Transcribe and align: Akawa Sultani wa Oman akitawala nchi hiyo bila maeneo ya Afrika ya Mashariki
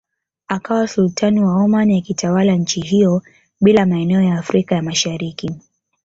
Akawa 0.47 0.87
Sultani 0.87 1.43
wa 1.43 1.55
Oman 1.55 1.91
akitawala 1.91 2.55
nchi 2.55 2.81
hiyo 2.81 3.21
bila 3.61 3.85
maeneo 3.85 4.21
ya 4.21 4.37
Afrika 4.39 4.75
ya 4.75 4.81
Mashariki 4.81 5.55